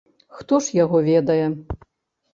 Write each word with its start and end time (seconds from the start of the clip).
Хто 0.37 0.59
ж 0.67 0.79
яго 0.83 1.03
ведае. 1.11 1.45